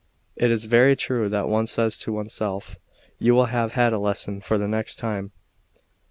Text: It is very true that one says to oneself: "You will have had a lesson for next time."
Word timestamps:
It 0.35 0.49
is 0.49 0.65
very 0.65 0.95
true 0.95 1.29
that 1.29 1.47
one 1.47 1.67
says 1.67 1.95
to 1.99 2.11
oneself: 2.11 2.75
"You 3.19 3.35
will 3.35 3.45
have 3.53 3.73
had 3.73 3.93
a 3.93 3.99
lesson 3.99 4.41
for 4.41 4.57
next 4.57 4.95
time." 4.95 5.31